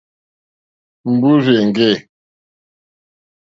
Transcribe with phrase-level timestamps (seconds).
[1.13, 1.91] Mbúrzà èŋɡê.